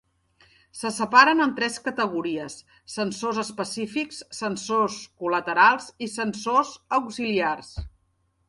[0.77, 2.55] Se separen en tres categories:
[2.93, 7.71] sensors específics, sensors col·laterals i sensors auxiliars.